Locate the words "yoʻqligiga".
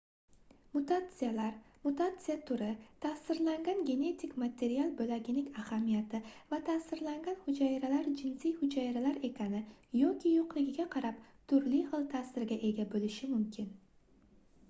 10.39-10.89